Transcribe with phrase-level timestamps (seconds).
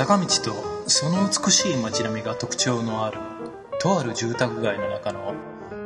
[0.00, 3.18] 坂道とその美しい街並みが特徴のある
[3.78, 5.34] とある住宅街の中の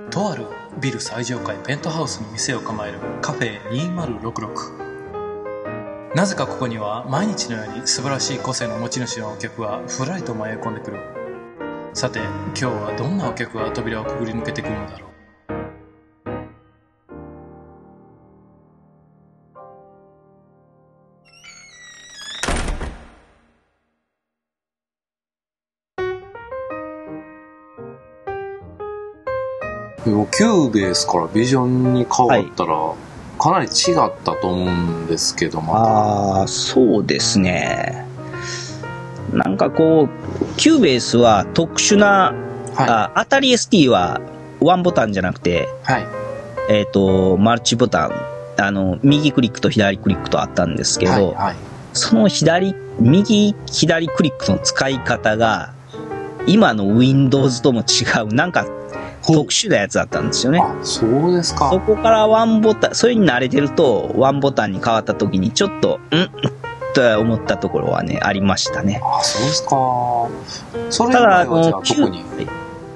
[0.09, 0.47] とある
[0.81, 11.01] ビル最上階ペントハウスに店を構えるカフェ2066なぜかここには毎日のように素晴らしい個性の持ち主のお客がふらりと迷い込んでくる。
[11.93, 15.04] さて今日はどんなお客が扉をくぐり抜けてくるのだろう。
[30.37, 32.95] Cubase から Vision に変わったら、
[33.39, 35.79] かなり違ったと思うんですけど、また。
[35.79, 38.05] ああ、そうですね。
[39.33, 42.35] なんかこう、キューベースは特殊な、
[42.75, 44.21] はあ当たり ST は
[44.61, 45.93] ワンボタンじゃなくて、い。
[45.93, 46.07] はい。
[46.69, 48.13] えっ、と、マルチボタン、
[48.59, 51.25] あの、右クリックと左クリックとあったんですけど、はい。
[51.35, 51.57] はい。
[51.93, 55.75] その左、右、左クリックの使い方が、
[56.47, 58.67] 今の Windows とも違う、なんか
[59.27, 60.61] 特殊なやつだったんですよね。
[60.61, 61.71] あ、そうですか。
[61.71, 66.31] そこからワンボタン、それに慣れてると、ワンボタンに変わった時にちょっと、ん
[66.95, 69.01] と思ったところはね、ありましたね。
[69.03, 69.69] あ、そうですか。
[70.91, 72.25] それ以ただ、外はじゃあ特に。
[72.25, 72.49] ー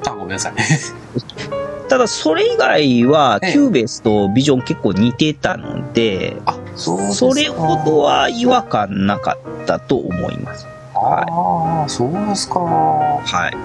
[0.07, 0.53] あ、ごめんなさい。
[1.89, 7.13] ただ、それ以外は、ええ Cubase と Vision 結構似てたので、あ、そう。
[7.13, 10.67] それほどは違和感なかったと思います。
[10.99, 12.61] ああ、そうですか。
[12.61, 13.57] はい。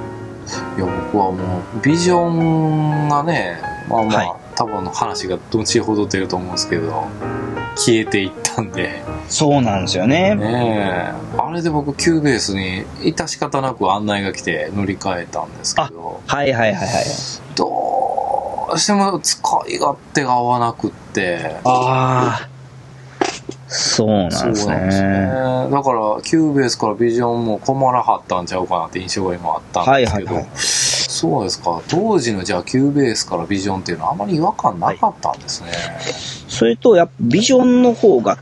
[0.77, 7.07] いや、僕はもう、 Vision がね、まあまあ、はい多分話が後ほど出ると思うんですけど、
[7.75, 10.35] 消えていったんで、そうなんですよね。
[10.35, 17.05] ねえ、あれで僕、 Cubase に致し方なく案内が来て乗り換えたんですけど、はいはいはいはい。
[17.55, 19.39] どうしても使
[19.69, 22.52] い勝手が合わなくって、ああ。
[23.73, 25.27] そうなんですそうなんですねね。。
[25.71, 31.81] だから、 Cubase から Vision も困らはったんちゃうかなって印象が今あったんですけど、はいはいはいそうですか。
[31.87, 35.71] 当時のじゃあ Cubase から Vision っていうのはあまり違和感なかったんですね。
[36.49, 38.39] それと、やっぱ Vision の方が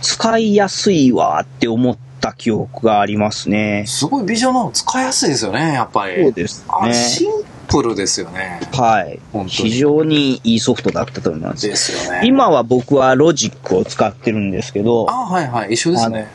[0.00, 3.84] 使いやすいわって思った記憶がありますね。
[3.86, 6.22] すごい Vision の方が使いやすいですよね、やっぱり。
[6.22, 6.64] そうですね。
[6.68, 7.30] あシン
[7.68, 8.60] プルですよね。
[8.72, 9.18] はい。
[9.48, 11.66] 非常にいいソフトだったと思います。
[11.66, 12.22] ですよね。
[12.24, 15.72] 今は僕はロジックを使ってるんですけど、あ、はいはい。
[15.72, 16.28] 一緒ですね。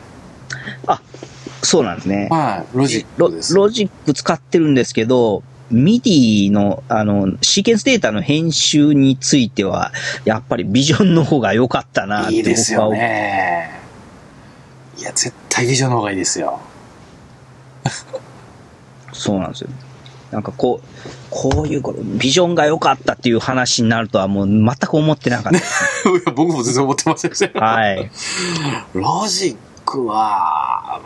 [1.62, 2.28] そうなんですね。
[2.30, 2.76] はい。
[2.76, 3.54] ロジッロクです。
[3.54, 9.92] ロジック使ってるんですけど、MIDI の、あの、シーケンスデータの編集については、
[10.24, 12.90] やっぱりビジョンの方が良かったなっていいですよ。
[12.90, 13.80] ね。
[14.98, 16.60] いや、絶対ビジョンの方がいいですよ。
[19.12, 19.70] そうなんですよ。
[20.32, 20.88] なんかこう、
[21.30, 21.82] こういう
[22.18, 25.58] ビジョンが良かったっていう話になるとはもう全く思ってなかった。
[25.58, 25.62] い
[26.26, 27.52] や僕も全然思ってませんでしたよ。
[27.54, 28.10] はい。
[28.94, 31.00] ロジックは、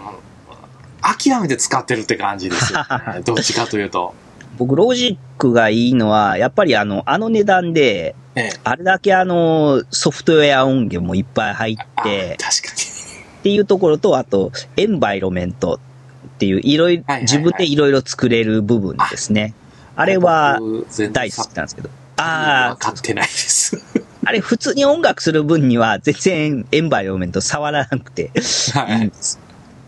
[1.03, 3.21] 諦めて使ってるって感じですよ、ね。
[3.25, 4.15] どっちかというと。
[4.59, 8.61] 僕、ロジックがいいのは、やっぱりあの、あの値段で、ええ。
[8.65, 15.81] あれだけあの、ソフトウェア音源もいっぱい入っあて、確かっていうところと、あと、 Environment
[16.37, 19.55] っていう、いろいろはいはいはい、自分でいろいろ作れる部分ですね。
[19.97, 20.13] あに。
[20.13, 20.59] れは
[21.13, 21.89] 大好きなんですけど。
[22.19, 22.67] ああ。
[22.73, 23.77] あ分かってないです。
[23.97, 28.31] あ、あれ普通に音楽する分には全然エンバイロメント触らなくて
[28.75, 29.11] はい。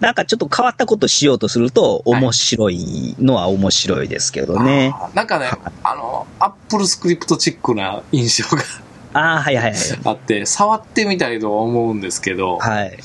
[0.01, 4.93] なんかちょっと変わったことしようとすると面白いのは面白いですけどね。
[4.95, 5.51] あーなんかね、
[5.83, 8.63] あの、アップルスクリプトチックな印象が
[9.13, 9.75] ああ、はいはいはい。
[10.05, 12.99] あって、触ってみたいとは思うんですけど、はい。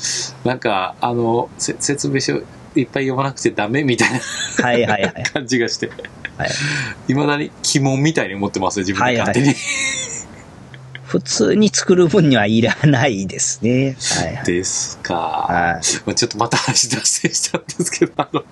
[0.44, 2.42] なんか、あの、せ説明書
[2.76, 4.20] いっぱい読まなくてダメみたいな
[4.64, 5.24] はいはいはい。
[5.32, 5.88] 感じがして、
[6.38, 6.50] はい
[7.10, 9.48] いまだに鬼門みたいに思ってますね、自分で勝手に。
[9.48, 9.56] は い
[11.14, 13.96] 普通に作る分にはいらないですね。
[14.00, 14.46] はいはい。
[14.46, 15.14] ですか。
[15.14, 18.44] はいまあちょっとまた話脱線したんですけど、あの、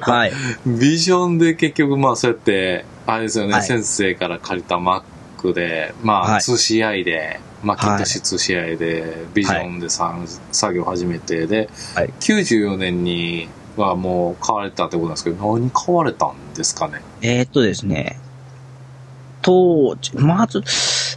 [0.00, 0.32] はい。
[0.66, 13.48] ビジョンで結局まあそうやって、あれですよね、はい先生から借りた Mac で、まあはい 2CI で、マッキントッシュ 2CI で、ビジョンでさん作業始めて、で、はい94年に
[13.82, 17.00] はもう買われたってことなんですけど、何買われたんですかね？
[17.22, 18.18] えー、っとですね。
[19.42, 20.62] 当時、まず、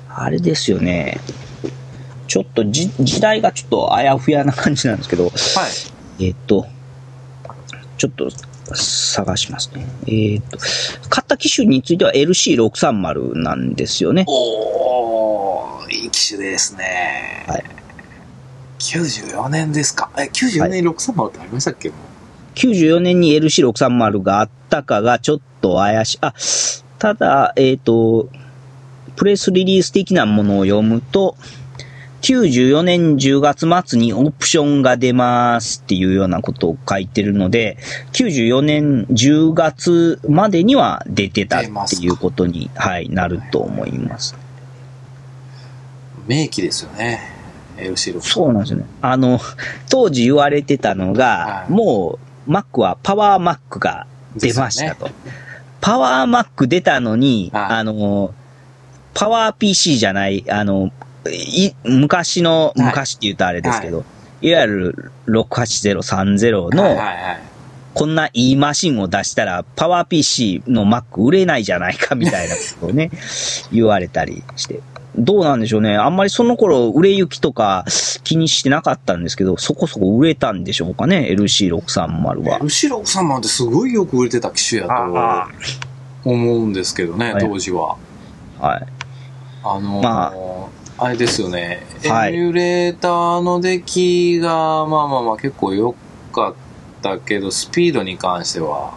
[0.09, 1.19] あれですよね。
[2.27, 5.33] ちょっとじ時代がちょっとあやふやな感じなんですけど、はい。
[6.23, 6.65] えーっと、
[7.97, 8.29] ちょっと
[8.73, 9.85] 探しますね。
[10.05, 10.57] えーっと、
[11.09, 14.23] 買った機種については LC630 なんですよね。
[14.27, 17.45] おー、いい機種ですね。
[17.47, 17.63] はい。
[18.79, 20.09] 94年ですか？
[20.17, 21.95] え、94年に630ってありましたっけ、も
[22.55, 26.17] 94年に LC630 があったかがちょっと怪しい。
[26.21, 26.33] あ、
[26.99, 28.29] ただ、えっ、と、
[29.15, 31.35] プレスリリース的なものを読むと、
[32.21, 37.77] 94年10月末にオプションが出ますっていうようなことを書いてるので、
[38.13, 44.35] 94年10月までには出てたっていうことに、はい、なると思います。
[46.27, 47.21] 名機ですよね。
[47.77, 48.21] LC6。
[48.21, 48.85] そうなんですよね。
[49.01, 49.39] あの、
[49.89, 55.09] 当時言われてたのが、はいもう Mac はパワー Mac が出ましたと。
[55.79, 58.33] パワー Mac 出たのに、はいあの、
[59.13, 60.91] パワー PC じゃない、あの、
[61.29, 64.05] い昔の、はい昔って言うとあれですけど、
[64.41, 67.41] い、わゆる68030の、はいはいはい。
[67.93, 73.11] こんないいマシンを出したら、パワー PC の Mac 売れないじゃないかみたいなことをね、
[73.71, 74.79] 言われたりして。
[75.17, 75.97] どうなんでしょうね。
[75.97, 77.85] あんまりその頃、売れ行きとか
[78.23, 82.59] 気にしてなかったんですけど、そこそこ売れたんでしょうかね、LC630 は。
[82.61, 85.49] LC630 ってすごいよく売れてた機種やあ
[86.23, 87.97] と思うんですけどね、はい当時は。
[88.59, 88.87] はい。
[89.63, 90.33] あのーま
[90.97, 95.95] あれですよね、はいエミュレーターの出来が、まあまあまあ結構良
[96.31, 96.53] かっ
[97.01, 98.93] たけど、スピードに関しては、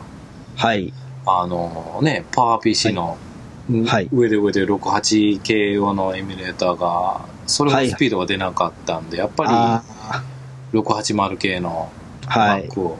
[0.56, 0.92] はい。
[1.26, 3.23] あのね、パワー PC の、ん
[3.86, 9.82] はい上で上で68系用のエミュレーターが、それほはいどスピードが出なかったんで、やっぱあ
[10.72, 11.90] り680系の。
[12.26, 12.96] Mac を、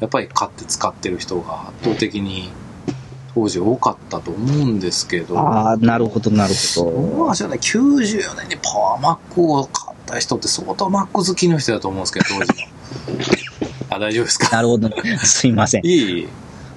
[0.00, 2.50] やっぱり買って使ってる人が圧倒的に
[3.34, 6.90] 当時多かったと思うんですけど、ああ、なるほど、なるほど。
[6.90, 12.66] 僕はね、94年にパワーマックを買った人って相当マック好きの人だと思うんですけど、当時の。
[13.96, 14.48] あ、大丈夫ですか？
[14.56, 14.90] なるほど。
[15.24, 15.86] すいません。
[15.86, 15.88] い
[16.20, 16.28] い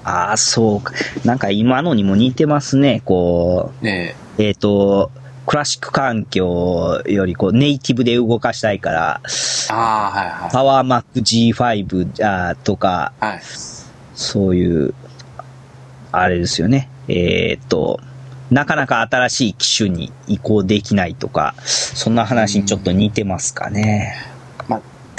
[0.03, 0.93] ああ、そうか。
[1.25, 3.01] なんか今のにも似てますね。
[3.05, 5.11] こう、ねえっ、と、
[5.45, 9.21] クラシック環境よりこうネイティブで動かしたいから、
[9.69, 10.51] ああ、はいはい。
[10.51, 13.41] パワーマック G5 あーとか、はい。
[14.13, 14.93] そういう、
[16.11, 16.89] あれですよね。
[17.07, 17.99] えっ、と、
[18.51, 24.15] なかなか新しい機種に移行できないとか、そんな話にちょっと似てますかね。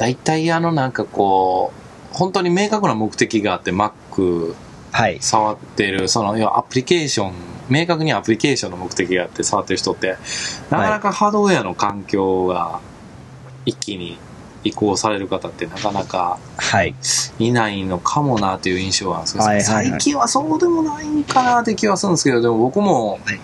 [0.01, 1.75] 大体あのなんかこ
[2.13, 4.70] う、本当に明確な目的があって Mac はい。
[5.21, 7.33] 触ってる、その、要はアプリケーション、
[7.69, 10.17] 明確にアプリケーションの目的があって触ってる人って、
[10.71, 12.81] なかなかハードウェアの環境が
[13.65, 14.19] 一気に
[14.65, 16.95] 移行される方ってなかなかはい。
[17.39, 23.41] いないのかもなという印象があるんですけど、はいはいはい最近はそうでもないんかなって気はするんですけど、でも僕もはい、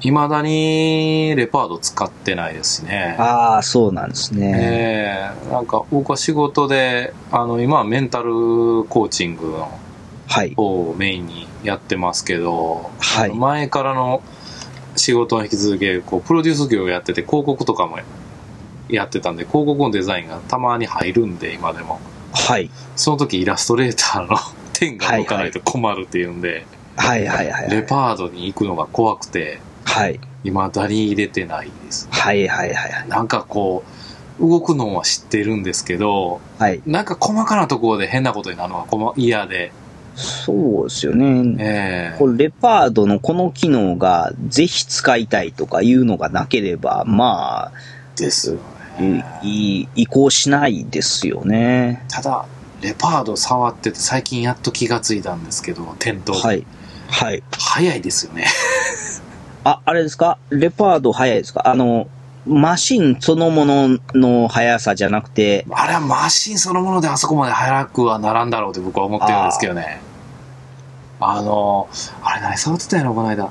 [0.00, 3.16] 未だにレパード使ってないですしね。
[3.18, 4.52] ああ、そうなんですね。
[4.56, 8.32] ええなんか僕は仕事で、あの、今はメンタル
[8.88, 9.78] コーチングの
[10.56, 14.22] をメインにやってますけど、はい前からの
[14.96, 17.98] 仕事の引き続き、こう、プロデュース業をやってて、広告とかも
[18.88, 22.00] やってたんで、広告のデザインがたまに入るんで、今でも。
[22.32, 22.70] はい。
[22.96, 24.36] その時イラストレーターの
[24.72, 26.66] 点が動かないと困るっていうんで、
[26.96, 27.70] はいはいはい。
[27.70, 30.20] レパードに行くのが怖くて、はい。
[30.42, 32.08] 未だに入れてないです。
[32.10, 33.08] はいはいはいはい。
[33.08, 33.84] なんかこ
[34.40, 36.82] う、動くのは知ってるんですけど、はい。
[36.86, 39.72] なんか細かなところで変なことになるのが嫌で、
[40.14, 41.56] そうですよね。
[41.58, 47.72] ええこれレパードのこの機能がぜひ使いたいとかいうのがなければ、ま
[48.16, 48.56] です
[48.98, 49.24] ね。
[49.42, 52.04] いい移行しないですよね。
[52.08, 52.44] ただ、
[52.82, 56.38] レパード触ってて最近やっと気がついたんですけど、店頭で。
[56.40, 56.66] はい。
[57.08, 57.42] はい。
[57.58, 58.46] 早いですよね。
[59.64, 60.38] あ、あれですか？
[60.50, 61.66] レパード早いですか？
[61.68, 62.08] あの、
[62.46, 70.00] マシンそのものの速さじゃなくて、あれはマシンそのものであそこまで早くはならんだろうって僕は思ってるんですけどね。
[71.20, 71.88] あの、
[72.22, 73.50] あれ何触ってたやろ、この間。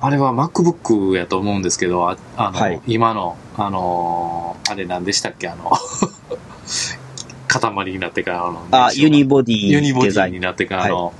[0.00, 2.80] あれは MacBook やと思うんですけど、ああの、はい。
[2.86, 5.70] 今の、あの、あれ何でしたっけ、あの、
[7.48, 11.12] 塊になってからの、あ、ユニボデユニボディになってからの、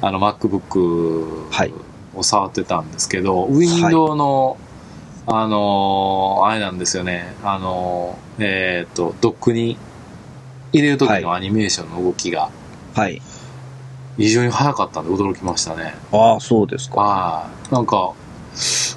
[0.00, 1.72] あの MacBook はい。
[2.14, 4.56] を触ってたんですけど、ウィンドウの、
[5.26, 9.76] あのーあれなんですよね、あのーえっ、と、ドックに
[10.72, 12.50] 入れる時のアニメーションの動きが。
[12.94, 13.20] はい。
[14.18, 15.94] 異常に速かったんで驚きましたね。
[16.12, 17.00] ああ、そうですか。
[17.00, 17.74] はい。
[17.74, 18.12] なんか、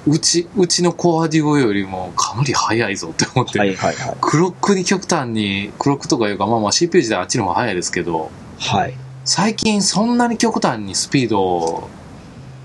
[0.06, 4.16] うち、うちのコアデュオよりもかなり速いぞって思って、はいはいはい。
[4.20, 8.94] クロックに極端に、クロックとかいうか、まあまあ CPU 自体あっちの方が速いですけど、はい。
[9.24, 11.88] 最近そんなに極端にスピードを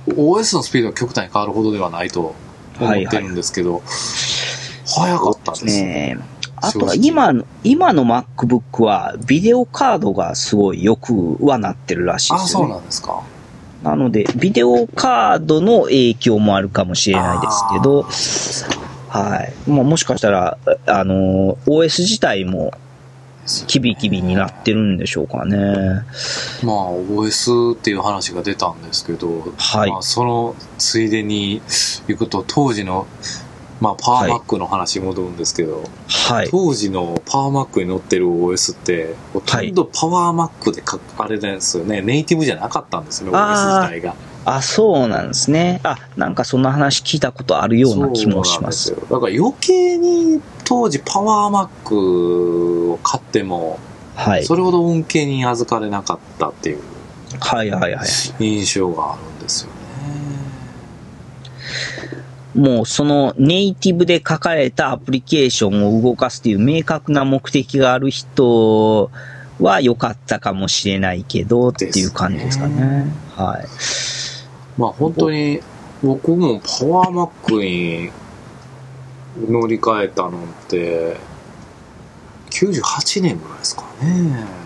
[0.08, 2.36] OS のスピードが極端に変わるほどではないと
[2.80, 3.82] 思ってるんですけど、
[4.86, 6.20] 早かったですね。
[6.62, 12.70] あとは今の、今の MacBook はビデオカードがすごいよくはなってるらしいあ、そうですよね。
[12.76, 13.24] なんですか。
[13.84, 18.04] なので、ビデオカードの影響もあるかもしれないですけど、
[19.10, 19.54] はい。
[19.70, 22.74] まあ、もしかしたら、あの、OS 自体も
[23.68, 25.58] キビキビになってるんでしょうかね。
[26.64, 31.62] まあ OS っていう話が出たんですけど、はいまあ、そのついでに
[32.08, 33.08] 行くと当時の
[33.82, 36.50] まあ、パワーマックの話に戻るんですけど、はい。
[36.52, 44.16] 当時のパワーマックに載ってる OS って、ほとんどパワーマックでか、あれですよね、ネイティブじゃなかったんですよね、あ OS ー自体が。
[44.46, 45.82] あ、そうなんですね。
[45.84, 48.86] あ、なんかそんな話聞いたことあるような気もします。
[48.86, 53.80] すよだから余計に当時パワーマックを買っても、
[54.16, 54.46] はい。
[54.46, 56.80] それほど恩恵に預かれなかったっていう
[57.40, 58.08] はいはいはい。
[58.40, 59.81] 印象があるんですよね。
[62.56, 69.10] もうそのネイティブで書かれたアプリケーションを動かすっていう明確な目的がある人
[69.60, 73.06] は良かったかもしれないけどっていう感じですかね。
[73.36, 73.68] はい。
[74.80, 75.62] まあ本当に
[76.04, 78.12] 僕もパワーマックに
[79.50, 80.32] 乗り換えたのっ
[80.68, 81.18] て
[82.50, 84.62] 98年ぐらいですかね。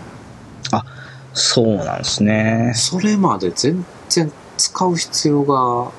[1.36, 2.72] そうなんですね。
[2.74, 5.92] それまで全然使う必要が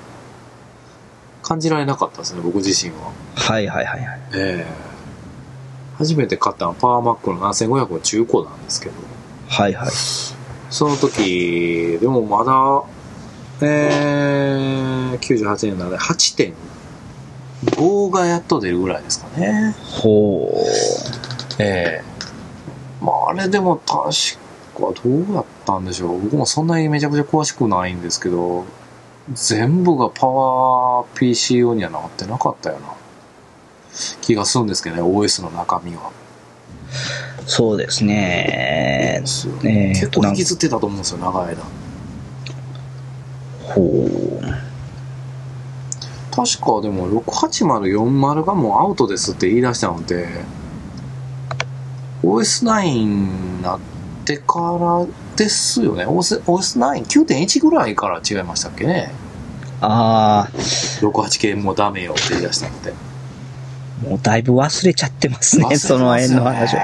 [1.48, 3.14] 感じられなかったですね、僕自身は。
[3.36, 4.20] はいはいはいはい。
[4.34, 4.98] ええ
[5.98, 8.94] 初めて買ったのはパワーマックの7500の中古なんですけど、
[9.48, 9.92] はいはい。
[10.70, 12.84] その時、でもまだ、
[13.66, 19.76] えー、98年なので8.5がやっと出るぐらいですかね。
[19.82, 20.54] ほ
[21.58, 22.08] ええ
[23.02, 24.38] まああれでも確
[24.76, 26.22] かどうやったんでしょう。
[26.22, 28.66] 僕もそんなにめちゃくちゃ詳しくないんですけど、
[29.34, 32.88] 全部がパワー PC 用にはなってなかったような
[34.22, 36.10] 気がするんですけどね、OS の中身は。
[36.10, 37.50] う。
[37.50, 39.20] そうですね。
[39.22, 41.64] ですよね結構引きずってたと思うんですよ、長い間。
[43.64, 44.28] ほう。
[46.32, 50.28] 確かでも68040がもうアウトですって言い出したので
[52.22, 53.97] OS9 になって
[54.36, 55.06] から
[55.38, 59.12] ですよね OS- OS9?9.1 ぐらいから違いましたっけね
[59.80, 62.94] あ68系もうダメよって言い出したので
[64.04, 66.80] あ、もうだいぶ忘れちゃってますね、すその辺のよ話ね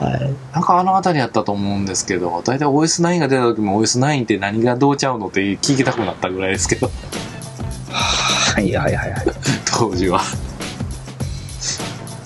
[0.00, 0.08] は。
[0.08, 0.34] はい。
[0.52, 6.90] なんかあの辺りやったと思うんですけど大体 OS9 が出た時も OS9 って何がどうちゃうのって聞きたくなったぐらいですけど
[7.90, 9.24] はいはいはいはい。
[9.78, 10.20] 当時は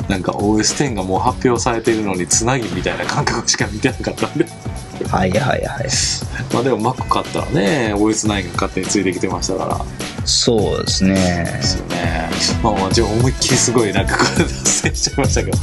[0.08, 4.46] なんか OS10 がもう発表されてるのにつなぎみたいな感覚しか見てなかったんで
[5.10, 5.88] はいはいはい。
[6.52, 11.62] まあでも Mac 買ったらね OS9 が勝手についてきてましたからそうですねで。
[11.62, 12.30] すよね
[12.62, 15.58] まあまあじゃあ思いっきりすごいなんかこれ脱線しちゃいましたけど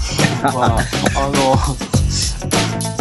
[0.57, 2.92] まああの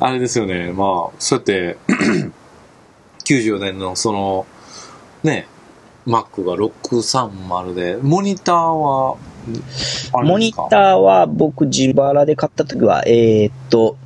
[0.00, 0.72] あれですよね。
[0.72, 1.78] まあそうやって
[3.24, 4.46] 94年のその
[5.22, 5.46] ね
[6.06, 9.16] Mac が630でモニターは
[10.24, 13.96] モニターは僕自腹で買った時は、えーっと、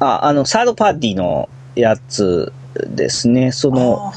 [0.00, 3.52] あ、あの、サードパーティーのやつですね。
[3.52, 4.12] その、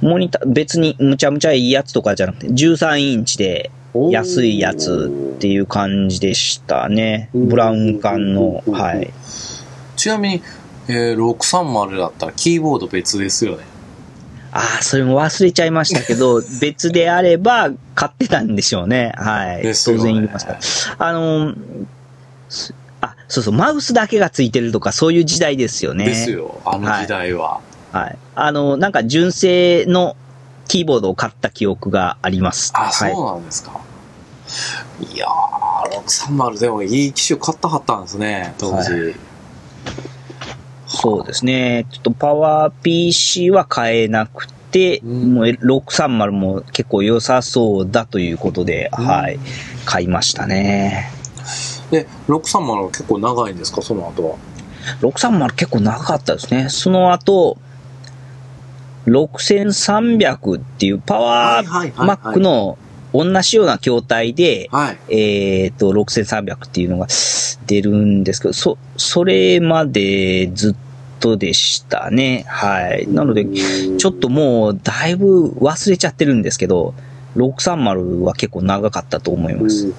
[0.00, 3.70] モニター、別にむちゃむちゃいいやつとかじゃなくて、13インチで
[4.10, 7.30] 安いやつっていう感じでしたね。
[7.34, 9.12] ブラウン管の、はい。
[9.96, 10.42] ちなみに、
[10.88, 13.64] えー、630だったらキーボード別ですよね。
[14.52, 19.12] ああ、それも忘れちゃいましたけど、 別であれば買ってたんでしょうね。
[19.16, 19.64] はい。
[19.64, 20.58] ね当然言いますから。
[20.98, 21.54] あの、
[22.48, 26.06] すあ、そうそう、マウスだけがついてるとか、そういう時代ですよね。
[26.06, 27.60] ですよ、あの時代は。
[27.92, 28.18] はい。
[28.34, 30.16] あの、なんか純正の
[30.68, 32.72] キーボードを買った記憶があります。
[32.74, 33.34] あ、そうはい。
[33.34, 33.80] なんですか。
[35.00, 38.92] い、やー、630でもいい機種買ったはったんですね、当時。
[38.92, 39.14] は
[40.88, 41.86] そうですね。
[41.90, 49.38] ちょっとパワー PC は買えなくて、うんもう630も結構良さそうだということで、うんはい。
[49.84, 51.10] 買いましたね。
[51.90, 54.36] で、630結構長いんですか、その後は
[55.00, 56.68] ？630結構長かったですね。
[56.68, 57.58] その後、
[59.06, 62.76] 6300っていうパワーはいはいはいはい Mac の
[63.16, 64.98] 同じような筐体で、はい。
[65.08, 67.06] えっ、と、6300っていうのが
[67.66, 70.74] 出るんですけど、そ、それまでずっ
[71.20, 72.44] とでしたね。
[72.48, 73.06] はい。
[73.08, 76.94] なので、ちょっともうだいぶ忘れちゃってるんですけど、
[77.36, 79.92] 630は結構長かったと思います。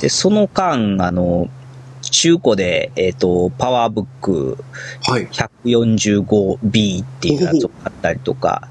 [0.00, 1.48] で、その間、あの、
[2.02, 4.58] 中古で、えっ、と、パワーブック
[5.06, 5.26] はい。
[5.64, 8.68] 145B っていうやつを買ったりとか、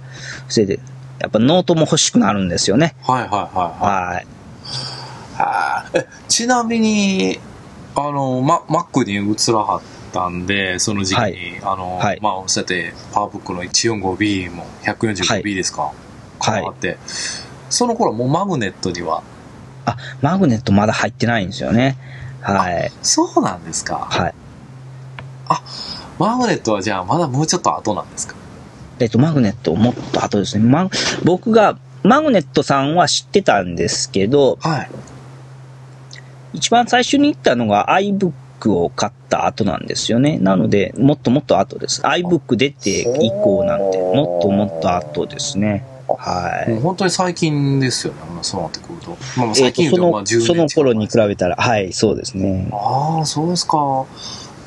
[0.47, 0.79] それで、
[1.23, 2.95] やっぱノートも欲しくなるんですよね。
[3.01, 5.41] はいはいはいはい。
[5.41, 6.05] はい。
[6.27, 7.39] ちなみに、
[7.95, 15.93] あの、ま、Mac に移らはったんで、その時期に、はいあの、はいまあ、て、パワーブックの 145B も 145B ですか、はい
[16.45, 16.97] 変わって、
[17.69, 19.23] その頃もうマグネットには、
[19.85, 21.97] あ、マグネットまだ入ってないんですよね。
[22.41, 22.91] はい。
[23.01, 24.09] そうなんですか。
[24.11, 24.35] はい。
[26.19, 28.35] マグネットはじゃあまだもうちょっと後なんですか？
[28.99, 30.65] えっと、マグネットもっと後ですね。
[30.65, 30.89] ま、
[31.23, 34.89] 僕が、マグネットさんは知ってたんですけど、はい。
[36.53, 40.37] 一番最初に行ったのが iBook を買った後なんですよね。
[40.37, 42.01] なので、もっともっと後です。
[42.01, 45.85] iBook 出て以降なんて、もっともっと後ですね。
[46.07, 46.71] はい。
[46.71, 49.17] もう本当に最近ですよね、まあそうなってくると。
[49.37, 52.67] まあ最近と、そ言うとまあ10の、年その頃に比べべたら、はい、そうですね。
[52.71, 54.05] ああ、そうですか。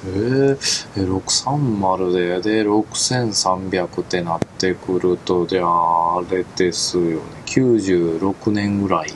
[0.06, 0.56] えー、
[0.96, 7.18] え、630で、で、6300ってなってくると、じゃあ、あれですよね。
[7.46, 9.12] 96年ぐらい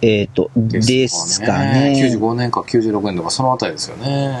[0.00, 1.92] えっ、と、でですすかかね。
[1.92, 2.10] ね。
[2.14, 4.38] 95年か96年とか、そのあたりですよね。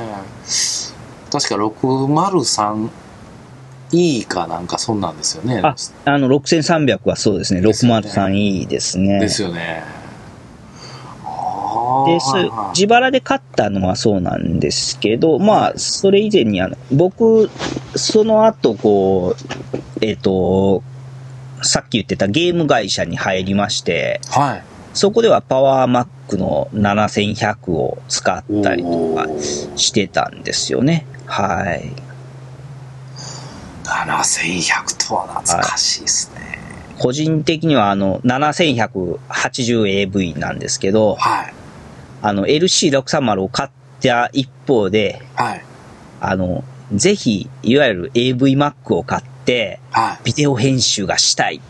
[1.30, 5.60] 確か 603E かなんかそんなんですよね。
[5.62, 5.74] あ
[6.04, 9.20] あの、6300はそうですね 603E ですね。
[9.20, 9.97] ですよね。
[12.08, 12.26] です。
[12.74, 17.50] 自腹で買ったのはそうなんですけど、まあ、それ以前にあの、僕、
[17.94, 20.82] その後、こう、えっ、と、
[21.62, 24.62] さっき言ってたゲーム会社に入りまして、はい。
[24.94, 29.26] そこではパワーマックの7100を使ったりとか
[29.76, 31.06] してたんですよね。
[31.26, 31.92] はい。
[33.84, 36.58] 7100とは懐かしいですね。
[36.98, 41.54] 個人的にはあの、7180AV なんですけど、はい。
[42.22, 43.70] あの、LC630 を買っ
[44.02, 45.64] た一方で、はい。
[46.20, 50.18] あの、ぜひ、いわゆる AVMac を買って、はい。
[50.24, 51.60] ビデオ編集がしたい。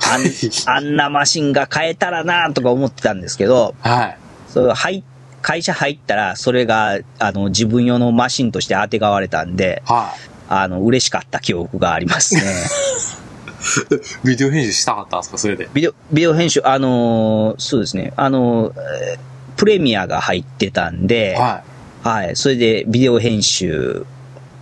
[0.00, 0.22] あん
[0.76, 4.18] あんなマシンが買えたらなとか思ってたんですけど、はい。
[4.48, 5.02] それ入
[5.42, 10.20] 会社入ったら、それが、あの、自分用のマシンとして当てがわれたんで、はい。
[10.48, 12.42] あの、嬉しかった記憶がありますね。
[14.24, 15.68] ビデオ編集したかったんですかそれで？
[15.74, 18.74] ビデオ、ビデオ編集、あのーそうですね、あのー
[19.58, 21.64] プレミアが入ってたんで、は
[22.02, 24.06] はい、それでビデオ編集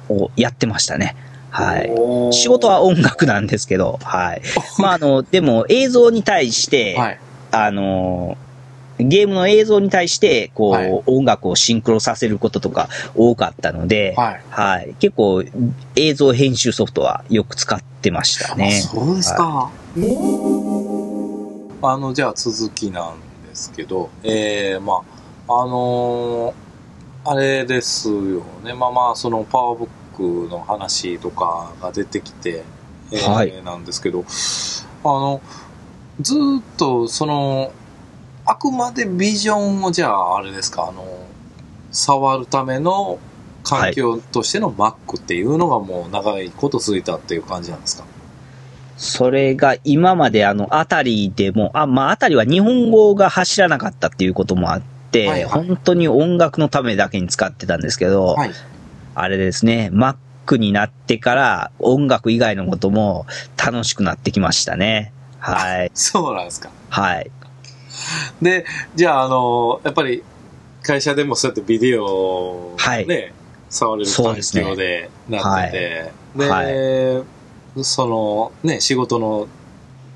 [0.08, 1.14] をやってましたね。
[1.50, 2.32] はい。
[2.32, 4.42] 仕事は音楽なんですけど、はい。
[4.78, 6.96] まあ、あの、でも映像に対して、い。
[6.96, 7.18] はい。
[7.52, 8.36] あの、
[8.98, 14.40] ゲームの映像に対して、こう、はい音楽をシンクロさせることとか多かったので、はい。
[14.48, 14.94] はい。
[14.98, 15.44] 結構、
[15.94, 18.82] 映像編集ソフトはよく使ってましたね。
[18.84, 19.70] あそうですか。
[21.82, 23.25] あの、じゃあ続きなん
[23.56, 25.02] ですけど、えー、ま
[25.48, 26.54] あ、あのー
[27.28, 28.72] あれですよね。
[28.72, 29.88] まあまあ、そのパワーブッ
[30.46, 32.62] クの話とかが出てきて、
[33.10, 33.62] えーはい。
[33.64, 34.24] なんですけど、
[35.02, 35.40] あの、
[36.20, 37.72] ずーっと、その、
[38.44, 41.04] あくまでビジョンをじゃあ、あれですか、あの、
[41.90, 43.18] 触るための
[43.64, 48.04] 環境としての Mac っていうのがもう長いこと続いたっていう感じなんですか？
[48.96, 58.50] それが今まであの、あたりでも、あ、まあ、あたりは日本語が走らなかったっていうこともあって、はいはい本当に音楽のためだけに使ってたんですけど、はい。
[59.14, 65.12] あれですね、Mac になってから音楽以外のことも楽しくなってきましたね。
[65.38, 65.90] はい。
[65.94, 66.70] そうなんですか。
[66.90, 67.30] はい。
[68.42, 70.22] で、じゃあ、あの、やっぱり、
[70.82, 73.32] 会社でもそうやってビデオをね、はい
[73.68, 76.62] 触れる環そうですね境でなってて、で、は
[77.82, 79.48] その、ね、仕事の、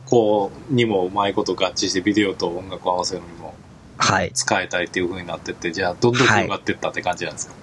[0.07, 3.55] こう、にもうまいこと合致してビデオと音楽を合わせるのにも
[4.01, 4.33] はい。
[4.33, 7.55] 使えたりっていう風になってって、じゃあ、どんどん広がってったって感じなんですか、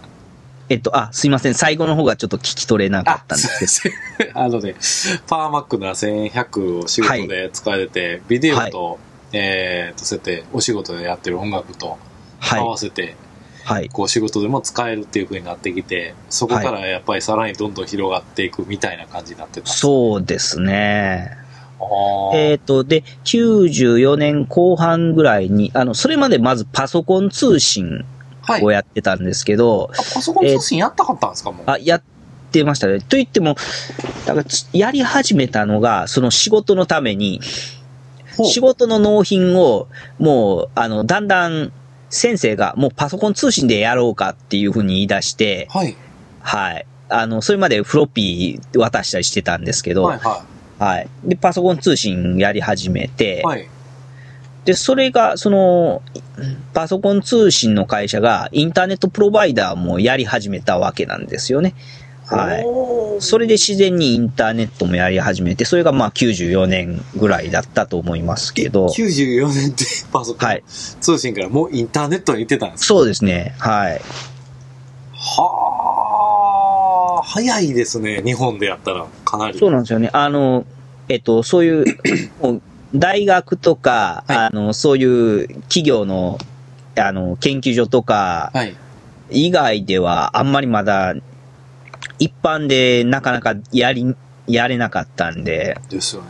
[0.69, 1.55] えっと、あ、すいません。
[1.55, 3.95] 最後の方がちょっと聞き取れなかったんですけど。
[4.39, 4.75] あのね、
[5.27, 8.99] パワーマックの1100を仕事で使えてて、ビデオと、
[9.33, 11.97] えーと、そうやってお仕事でやってる音楽と
[12.39, 13.15] 合はわせて、い。
[13.67, 13.89] はい。
[13.89, 19.67] こう仕事でも使えるっていう風になってきて、そこからやっぱりさらにどんどん広がっていくみたいな感じになってた。
[19.67, 21.35] そうですね。
[22.33, 28.05] えっ、と、で、94年後半ぐらいに、あの、それまでまずパソコン通信
[28.41, 28.63] はい。
[28.63, 31.69] をやってたんですけど、あパソコン通信やったかったんですか、もう。
[31.69, 32.03] あ、やっ
[32.53, 33.01] てましたね。
[33.01, 33.57] と言っても、
[34.25, 37.41] だからつやり始めたのが、その仕事のために、
[38.45, 41.73] 仕事の納品を、もう、あの、だんだん、
[42.09, 45.95] 先生が、もうパソコン通信でやろうかっていうふうに言い出して、はい。
[46.41, 46.85] はい。
[47.09, 50.45] あの、それまでフロッピー渡したりしてたんですけど、はい、は
[50.79, 51.09] はい。
[51.23, 53.43] で、パソコン通信やり始めて、い。
[53.43, 53.67] はい。
[54.65, 56.01] で、それが、その、
[56.73, 61.73] パソコン通信の会社がインターネットプロバイダーもやり始めたわけなんですよね。
[62.29, 62.61] はい。
[62.61, 70.63] いそれで自然にインターネットもやり始めて、それがまあ94年ぐらいだったと思いますけど、94年でパソコンはい。
[70.67, 72.85] 通信からもうインターネットに行ってたんですか？
[72.87, 73.55] そうですね。
[73.59, 74.01] はい。
[75.13, 79.57] はあ、早いですね、日本でやったら、かなり。
[79.57, 80.09] そうなんですよね。
[80.13, 80.65] あの、
[81.09, 81.85] えっと、そういう、
[82.95, 85.03] 大学とか、はいあの、そうい
[85.43, 86.37] う企業の、
[86.95, 88.75] あの、研究所とか、はい。
[89.29, 91.13] 以外ではあんまりまだ、
[92.19, 94.15] 一般でなかなかやり、
[94.47, 96.29] やれなかったんで、ですよね。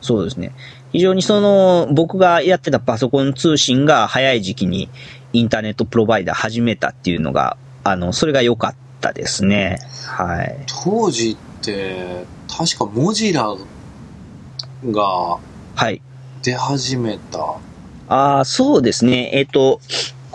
[0.00, 0.52] そうですね。
[0.92, 4.88] 非常にその、僕がやってたパソコン通信が早い時期に
[5.32, 9.78] インターネットプロバイダー始めたっていうのが、あの、それが良かったですね。
[10.06, 10.58] はい。
[10.84, 13.54] 当時って、確かモジラ
[14.90, 15.38] が
[15.74, 16.00] はい。
[16.42, 17.56] 出始めた
[18.08, 19.30] ああ、そうですね。
[19.34, 19.80] えっ、と、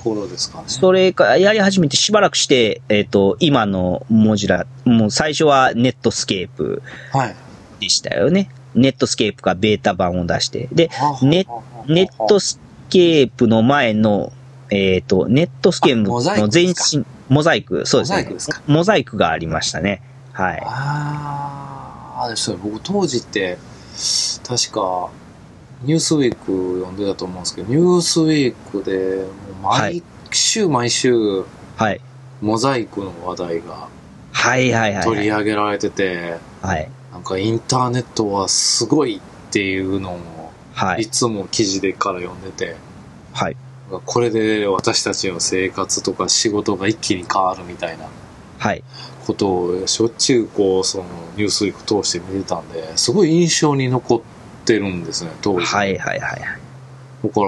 [0.03, 0.65] 頃ですかね。
[0.67, 7.35] それからやり始めてしばらくして、えっ、と、今のモジュラ、もう最初はネットスケープはい。
[7.79, 8.49] でしたよね。
[8.75, 10.67] ネットスケープがベータ版を出して。
[10.71, 10.89] で、
[11.21, 11.45] ネ
[11.87, 14.31] ネットスケープの前の、
[14.69, 18.17] えっ、と、ネットスケープの前身、モザイク、そうですね。
[18.17, 18.61] モザイクですか？
[18.67, 20.01] モザイクがありましたね。
[20.31, 20.61] はい。
[20.65, 22.57] ああ、あれですよ。
[22.61, 23.57] 僕当時って、
[24.47, 25.09] 確か、
[25.83, 29.25] ニュースウィーク読んでたと思うんですけど、ニュースウィークで、
[29.63, 31.43] 毎週毎週、
[31.77, 32.01] はい。
[32.41, 33.87] モザイクの話題が
[34.31, 35.39] はいはいはい、取りはい。
[35.41, 36.89] 上げられてて、はい。
[37.11, 40.19] なんかインターネットはすごいっていうのを、
[40.73, 41.07] はいい。
[41.07, 42.75] つも記事でから読んでて、
[43.33, 43.57] はい。
[44.05, 48.05] これで私たちの生活とか仕事が一気に変わるみたいな
[48.57, 48.83] はい。
[49.27, 51.05] ことをしょっちゅうこうその
[51.37, 54.21] ニュースウィーク通して見てたんですごい印象に残っ
[54.65, 56.39] てるんですね当時、はいはいはい。
[56.39, 57.47] だから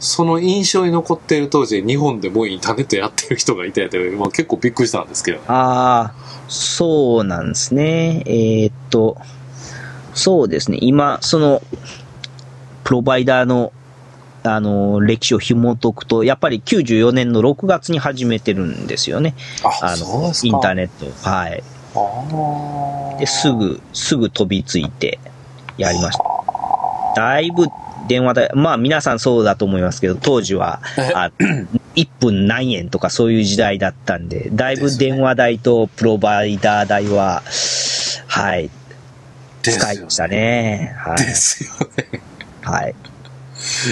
[0.00, 8.22] その印象に残ってる当時日本でもうインターネットやってる人がいたやって、まあ、結構びっくりしたんですけどねああ、そうなんですね。
[8.26, 9.16] えーっと、
[10.14, 10.78] そうですね。
[10.80, 11.62] 今、その、
[12.84, 13.72] プロバイダーの、
[14.44, 19.34] あの、歴史を紐解くと、やっぱり94年の6月に始めてるんですよね。
[19.62, 21.28] ああそうですかの、インターネット。
[21.28, 21.62] はい。
[23.18, 25.18] で、すぐ、すぐ飛びついて
[25.76, 26.27] やりました。
[27.16, 27.66] だいぶ
[28.08, 31.12] 電話代、まあ皆さんそうだと思いますけど、当時は、え？
[31.14, 31.30] あ
[31.94, 37.42] 1分何円とかそういう時代だったんで、だいぶ電話代とプロバイダー代は、
[38.28, 38.70] はい、
[39.62, 40.94] 使いましたね。
[40.98, 41.26] はでい。
[41.34, 42.20] すよね
[42.62, 42.94] はい。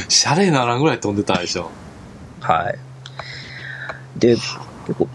[0.09, 1.71] シャレならんぐらい飛んでたでしょ
[2.41, 2.79] はい。
[4.19, 4.37] で、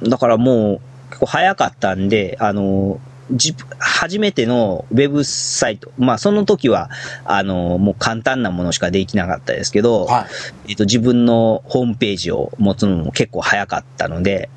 [0.04, 3.00] だからもう、結構早かったんで、あの、
[3.32, 6.90] じ初めてのウェブサイト、まあその時は、
[7.26, 10.26] あの、もう簡単なものしかできなかったですけど、はい
[10.70, 14.50] えっと、自分のホームページを持つのも結構早かったので、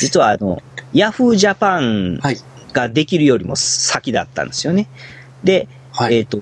[0.00, 2.36] 実はあの、Yahoo Japan はい
[2.72, 4.88] ができるよりも先だったんですよね。
[5.44, 6.40] で、はいえっと、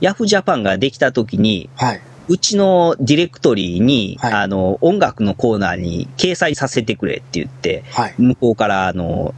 [0.00, 2.00] Yahoo Japan ができた時に、はい。
[2.30, 8.14] うちのディレクトリに、はいあの、音楽のコーナーに掲載させてくれって言って、はい。
[8.18, 9.34] 向こうから、あの、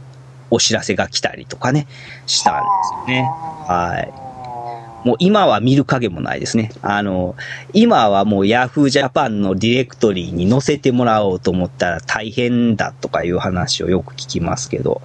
[0.51, 1.87] お知らせが来たりとかね、
[2.27, 2.69] したんで
[3.07, 3.23] すよね。
[3.67, 4.31] はい。
[5.03, 6.71] もう今は見る影もないですね。
[6.81, 7.35] あの、
[7.73, 15.01] 今はもう Yahoo Japan のディレクトリに載せてもらおうと思ったら大変だとかいう話をよく聞きますけど、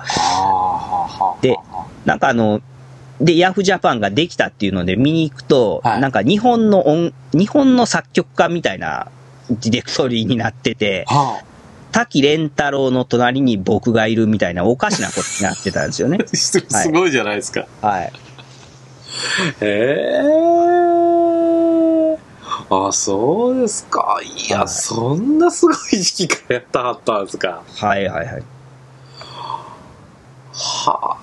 [1.41, 1.57] で
[2.05, 2.61] なんかあの、
[3.21, 9.09] で、Yahoo Japan ができたっていうので見に行くと、はいなんか日本の音、日本の作曲家みたいな
[9.49, 11.41] ディレクトリになってて、は
[11.97, 16.19] 滝蓮太郎の隣に僕がいるみたいなおかしなことになってたんですよね。
[16.29, 17.67] あ、すごいじゃないですか。
[17.81, 18.13] はい。
[19.63, 22.19] へえ。
[22.69, 24.21] あ、そうですか。
[24.23, 27.63] いや、はいそんなすごい時期からやったはったんですか。
[27.77, 28.43] はいはいはい。
[30.53, 31.17] は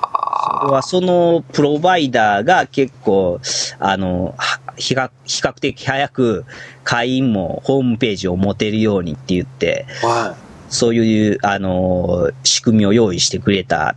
[0.71, 3.39] はそのプロバイダーが結構、
[3.77, 6.45] あの、は比較比較的早く
[6.83, 10.07] 会員もホームページを持てるようにって言って、あ。
[10.07, 10.42] は
[10.73, 13.95] そういう、あの、仕組みを用意してくれた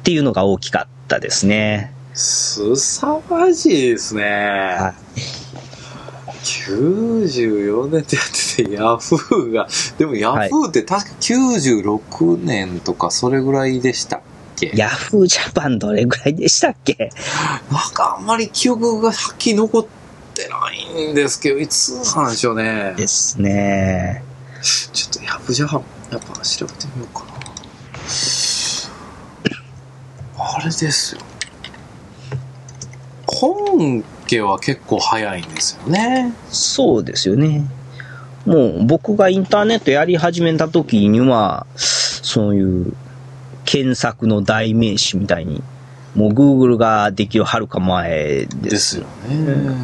[0.00, 1.92] っていうのが大きかったですね。
[2.14, 2.16] い。
[2.16, 4.22] すさまじいですね。
[4.24, 5.20] はい
[6.44, 14.20] 94年ってやってて、ヤフーが、でもヤフーって確か96年とかそれぐらいでしたっ
[14.56, 14.70] け？
[14.74, 17.10] ヤフージャパンどれぐらいでしたっけ？
[17.70, 19.86] なんかあんまり記憶がはっきり残っ
[20.34, 22.92] てないんですけど、いつなんでしょうね。
[22.96, 24.22] ですね。
[24.62, 25.84] ちょっとヤフージャパン、
[26.14, 27.32] やっぱ調べてみようかな。
[30.38, 31.20] あれですよ。
[33.26, 36.32] 本家は結構早いんですよね。
[36.50, 37.68] そうですよね。
[38.46, 42.92] もう僕がインターネットやり始めた時には、そういう
[43.64, 45.64] 検索の代名詞みたいに、
[46.14, 48.70] もう Google ができるはるか前です。
[48.70, 49.74] ですよね。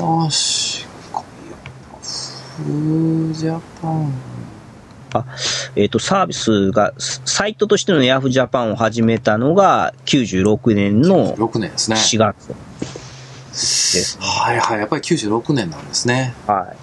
[0.00, 0.67] あしか
[2.58, 4.12] ヤフージャパン。
[5.76, 11.96] えっ、と、サービスが、ササイトとしての Yahoo Japan を始めたのが96年の6年ですね。
[11.96, 12.48] 4月。
[12.48, 12.54] で
[13.54, 14.18] す。
[14.20, 14.80] はいはい。
[14.80, 16.34] やっぱり96年なんですね。
[16.46, 16.74] は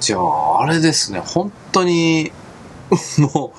[0.00, 1.20] じゃあ、あれですね。
[1.20, 2.32] 本当に、
[3.18, 3.52] も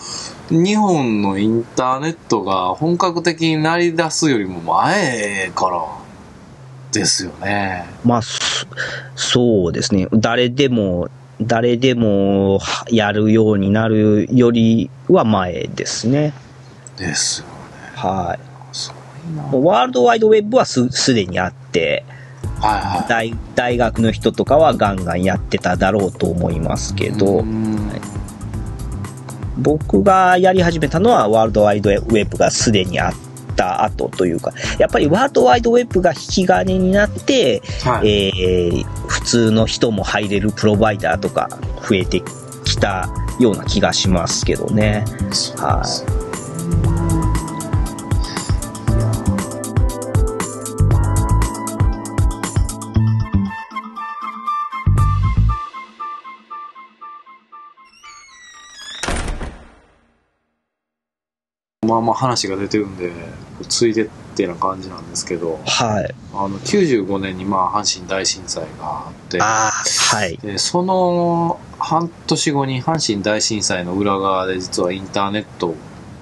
[0.49, 5.85] う、日本のインターネットが本格的になり出すよりも前から
[6.91, 7.85] ですよね。
[8.03, 8.07] い。
[8.07, 8.21] まあ、
[9.15, 10.07] そそうですね。
[10.13, 11.09] 誰でも、
[11.41, 16.33] 誰でもはやるようになるよりは前ですね。
[16.97, 17.53] ですよね。
[17.95, 18.75] はい。
[18.75, 18.95] すご
[19.31, 19.43] いな。
[19.43, 22.03] はいワールドワイドウェブはすすでにあって、
[22.59, 27.11] は大大学の人とかはガンガンやってただろうと思いますけい。
[27.11, 27.89] ど、うん
[29.59, 33.13] 僕がやり始めたのはワールドワイドウェブがすでにあっ
[33.59, 38.09] た後というか、やっぱりワールドワイドウェブが引き金になって、はい。
[38.09, 41.49] えー普通の人も入れるプロバイダーとか
[41.87, 42.21] 増えて
[42.63, 45.03] きたような気がしますけどね。
[45.31, 46.28] そう
[61.89, 63.11] まあまあ話が出てるんで、
[63.67, 66.15] ついでってな感じなんですけど、はい。
[66.33, 70.37] あの、95年にまあ阪神大震災があって、ああ、はい。
[70.37, 75.75] でその半年後に阪神大震災の裏側で実はインターネット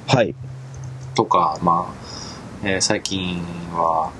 [0.07, 0.33] はい。
[1.15, 3.39] とか、まあ、えー最近
[3.73, 4.11] は、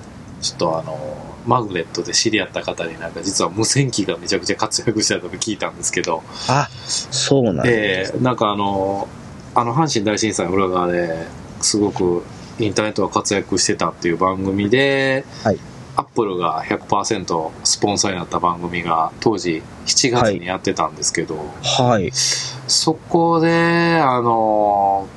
[0.42, 8.12] ちょっとあの、マグレットで知り合った方になんか実は無線機がめちゃくちゃ活躍したと聞いたんですけど、あ、そうなんです。
[8.14, 9.08] えーなんかあの、
[9.54, 11.26] あの阪神大震災の裏側で
[11.60, 12.24] すごく
[12.58, 15.58] インターネットが活躍してたっていう番組で、はい
[15.98, 22.12] アップルが100%スポンサーになった番組が当時7月にやってたんですけど、はい。
[22.12, 25.08] そこで、あの、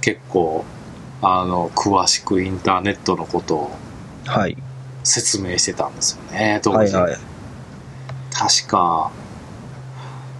[0.00, 0.64] 結構、
[1.20, 3.70] あの、詳しくインターネットのことを
[4.24, 4.56] はい。
[5.04, 6.96] 説明してたんですよね、当時。
[6.96, 7.18] はいはい。
[8.32, 9.10] 確か、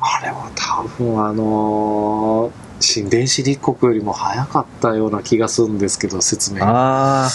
[0.01, 6.61] あれは多分あの新電子立国よりも早かったような気がするんですけど、説明。
[6.62, 7.29] あ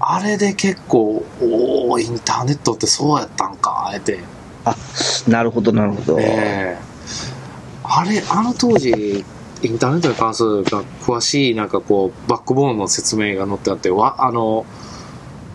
[0.00, 4.20] あれで結構、おおインターネットってそうやったんか、あえて。
[4.64, 6.18] あ、あ、なるほどなるほど。
[6.20, 6.88] ええ
[7.90, 9.24] あれ、あの当時、
[9.62, 14.66] インターネットに関するが詳しい、なんかこう、バックボーンの説明が載ってあって、わ、あの、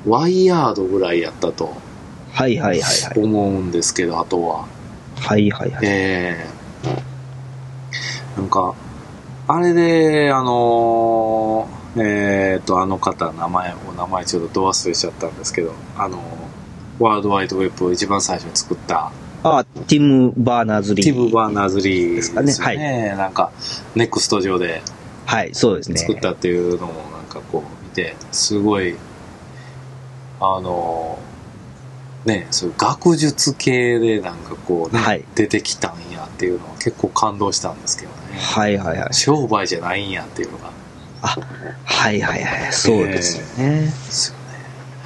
[0.08, 1.76] ワイヤードぐらいやったと
[2.34, 3.24] はいはいはいはい。
[3.24, 4.66] 思うんですけど、あとは。
[5.20, 5.86] はいはいはい。
[5.86, 6.48] え
[6.86, 7.13] え
[8.38, 8.76] なんか、
[9.48, 11.68] あれで、あの
[11.98, 16.22] えっと、あの方、名前、お名前ちょっとど忘れしちゃったんですけど、あの
[17.00, 19.12] ワールドワイドウェブを一番最初に作った、
[19.44, 21.06] あ、ティム・バーナーズ・リー。
[21.06, 22.48] ティム・バーナーズ・リーですよね。
[22.48, 23.52] ですかねなんか、
[23.96, 24.82] ネクスト上で
[25.26, 25.98] はい、そうですね。
[25.98, 28.96] 作ったっていうのもなんかこう見て、すごい、
[30.40, 31.18] あの
[32.26, 38.40] ね、そういう学術系でなんかこうね、はい出てきたんやっていうのは結構感動したんですけどね。
[38.40, 39.14] はいはいはい。
[39.14, 40.74] 商売じゃないんやっていうのが
[41.24, 42.74] はいはいはい。
[42.74, 43.82] そうですよね。
[43.82, 44.44] ですよね。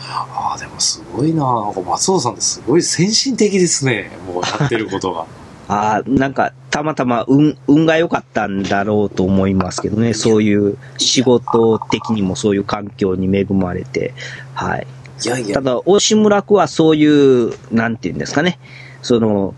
[0.09, 1.43] ああ、でもすごいな
[1.85, 4.09] 松尾さんってすごい先進的ですね。
[4.25, 5.25] もうやってることが。
[5.69, 10.13] ああ、なんか、たまたま運、運が良かったんだろうと思いますけどね。
[10.13, 14.13] そういう仕事的にもそういう環境に恵まれて。
[14.53, 14.87] はい。
[15.23, 18.59] いやいやた、だ、押村区はそういう、なんていうんですかね。
[19.01, 19.55] その、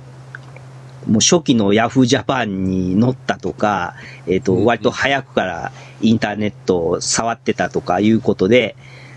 [1.08, 3.95] もう初期のヤフージャパンに乗ったとか、
[4.28, 8.76] えっ、と、うん割と早くからインターネットを触ってたとかいうことで、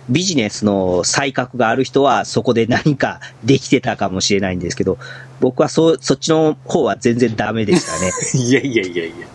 [0.08, 4.98] ビジネスの才覚がある人はそこで何かできてたかもしれないんですけど、
[5.40, 8.12] 僕はそ、そっちの方は全然ダメでしたね。
[8.34, 9.26] いやいやいやいや。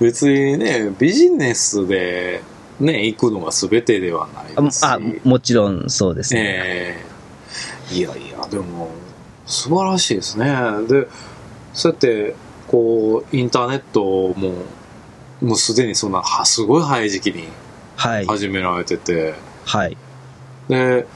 [0.00, 2.42] 別にね、ビジネスで
[2.80, 4.84] ね、行くのが全てではないですし。
[4.84, 6.40] あ、もちろんそうですね。
[6.40, 8.90] ええいやいや、でも、
[9.46, 10.46] 素晴らしいですね。
[10.88, 11.08] で、
[11.74, 12.36] そうやって、
[12.68, 14.02] こう、インターネット
[14.38, 14.54] も、
[15.40, 17.48] もうすでにそんな、はすごい早い時期に
[17.96, 18.26] はい。
[18.26, 19.34] 始められてて、
[19.66, 19.96] はい。
[20.68, 21.06] で、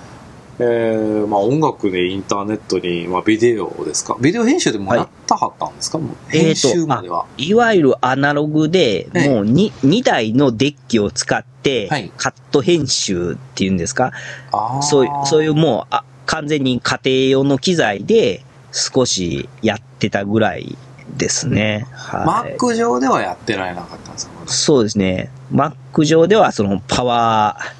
[0.58, 4.16] えーまあ音楽でインターネットに、まあビデオですか？
[4.20, 7.26] ビデオ編集でもはいやったはったんですか、もうえーと編集までは。
[7.36, 14.12] いわゆるアナログで、ええもう 2, 2台のデッキを使ってはい、カット編集っていうんですか、
[14.52, 20.76] あーそういう、そういうもう、あ完全に家庭用の機材で少しやってたぐらい
[21.16, 21.86] ですね。
[21.92, 22.56] はい。
[22.58, 24.32] Mac 上ではやってられなかったんですか？
[24.46, 25.30] そうですね。
[25.52, 27.72] Mac 上ではそのパワー、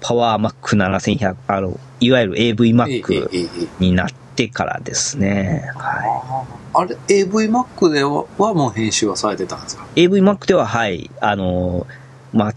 [0.00, 5.70] パワー Mac7100、あの、いわゆる AV ええ Mac ええええになってからですね。
[5.76, 9.84] はあーあれ、AVMac でははもう編集はされてたんですか？
[9.94, 10.02] い。
[10.02, 11.86] AV Mac では、はい、あの、
[12.32, 12.52] ま、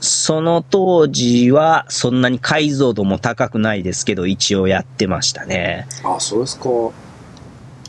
[0.00, 5.86] その当時はそんなに解像度も高くないですけど、一応やってましたね。
[6.02, 6.68] あ、そうですか。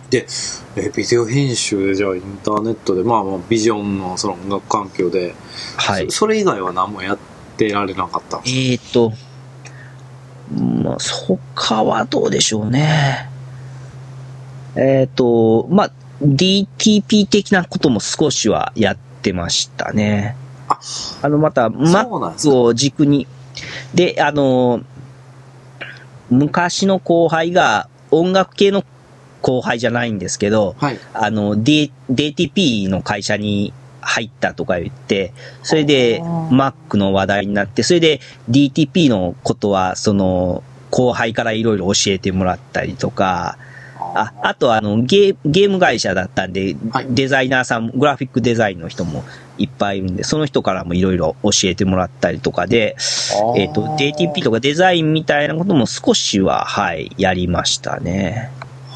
[0.10, 0.26] で、
[0.76, 5.34] えビデオ編集でじゃあインターネットで、まあまあビジョンのその音楽環境で、
[5.78, 6.19] はいそ。
[6.22, 7.17] それ以外は何もやっ
[7.58, 9.13] てられなかったんですえーと、
[10.52, 13.30] まあ、他はどうでしょうね。
[14.76, 20.36] えーと、まあ、DTP 的なことも少しはやってましたね。
[20.68, 20.80] あ
[21.22, 23.28] あの、また、Mac かを軸に、
[23.94, 24.82] で、あの、
[26.30, 28.84] 昔の後輩が音楽系の
[29.42, 31.00] 後輩じゃないんですけど、はい。
[31.14, 33.74] あの、D、DTP の会社に
[34.10, 38.19] 入ったとか言って、それで Mac の話題になって、それで
[38.50, 43.58] DTP のことは、その、後輩からいろいろ教えてもらったりとか、
[44.15, 47.08] あ、あとあの、ゲーゲーム会社だったんで、はい。
[47.10, 49.24] デザイナーさんも、グラフィックデザインの人も
[49.58, 52.95] いっぱいいるんで、その人からもいろいろ教えてもらったりとかで、
[53.56, 58.50] えっ、と、DTP とかデザインみたいなことも少しは、はい、やりましたね。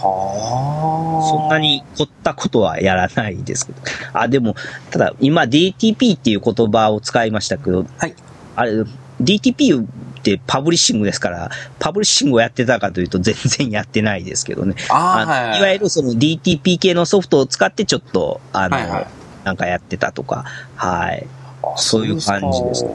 [0.04, 1.28] はあ。
[1.28, 3.80] そんなに凝ったことはやらないですけど。
[4.13, 4.56] あ、でも、
[4.92, 8.16] ただ、今 DTP っていう言葉を使いましたけど、はい。
[8.56, 8.84] あれ、
[9.22, 9.86] DTP っ
[10.22, 14.76] てパブリッシングですから、パブリッシングをやってたかというと全然やってないですけどね。
[14.89, 19.08] あーのはいはいいわゆるその DTP 系のソフトを使ってちょっと、あの、はいはい
[19.44, 21.28] なんかやってたとか、はい。
[21.62, 22.86] あそういう感じです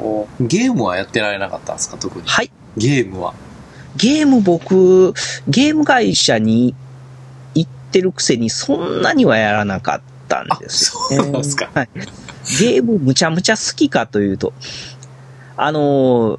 [0.40, 2.27] ゲームはやってられなかったんですか、特に。
[2.27, 2.51] はい。
[2.77, 3.35] ゲームは。
[3.97, 5.14] ゲーム僕、
[5.49, 6.77] ゲーム会社に行
[7.88, 11.16] ってるくせにそんなにはやらなかったんですよ、ね。
[11.18, 11.88] あそうなんですかはい。
[12.61, 14.53] ゲームむちゃむちゃ好きかというと、
[15.57, 16.38] あのー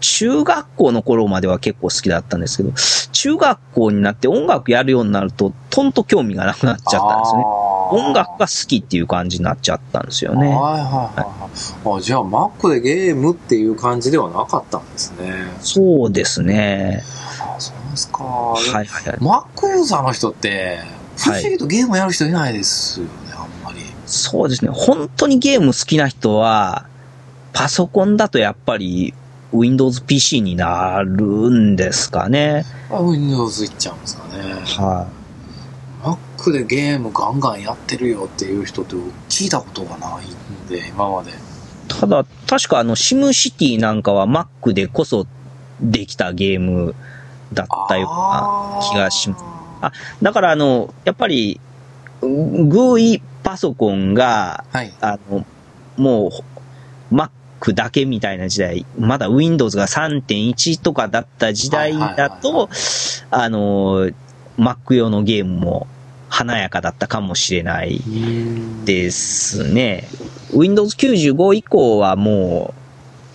[0.00, 2.72] 中学校の頃までは結構好きだったんですけど、
[3.12, 7.42] 中学校になって音楽やるようになると、とんと興味がなくなっちゃったんですね。
[7.90, 10.48] 音楽が好きっていう感じになっちゃったんですよね。
[10.48, 11.98] はいはいはいはい。
[11.98, 15.46] あ、じゃあ Mac でゲームっていう感じではなかったんですね。
[15.60, 17.02] そうですね。
[17.98, 18.24] ですか。
[18.24, 19.16] はいはいはい。
[19.18, 20.78] Mac ユーザーの人って、
[21.16, 23.80] 不思議とゲームやる人いないですよね、あんまり。
[24.06, 24.70] そうですね。
[24.72, 26.86] 本当にゲーム好きな人は、
[27.52, 29.14] パソコンだとやっぱり
[29.52, 32.64] Windows PC になるんですかね。
[32.90, 34.42] あ Windows いっちゃうんですかね。
[34.76, 35.08] は
[36.02, 38.94] Mac でゲームガンガンやってるよっていう人って
[39.28, 41.30] 聞いたことがないんで、今まで。
[41.30, 41.34] い。
[41.88, 45.26] ただ、確かあの、シムシティなんかは Mac でこそ
[45.80, 46.94] できたゲーム
[47.52, 49.44] だったような気がします。
[50.22, 51.60] だからあの、やっぱり、
[52.20, 54.92] GUI パソコンが、はい。
[55.00, 55.46] あの、
[55.96, 56.30] も
[57.10, 62.68] う、Mac だけみたいな時代、まだ Windows が3.1とかだった時代だと、
[63.30, 64.10] あの、
[64.58, 65.86] Mac 用のゲームも
[66.28, 68.00] 華やかだったかもしれない
[68.84, 70.08] ですね。
[70.54, 72.87] Windows 95以降はもう、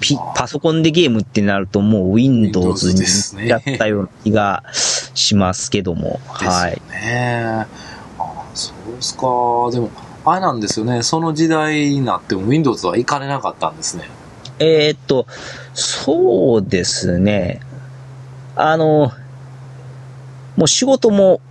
[0.04, 6.72] ピパソコンでゲームってなるともう Windows にですね行っちゃったような気がしますけども、はい。
[6.72, 7.68] ですよね。
[8.20, 9.22] あそうですか。
[9.72, 9.90] でも、
[10.26, 11.04] あれなんですよね。
[11.04, 14.10] その時代になっても Windows は行かれなかったんですね。
[14.60, 15.26] えーっと、
[15.74, 17.62] そうですね。
[18.56, 19.12] あの、
[20.58, 21.42] もう仕事も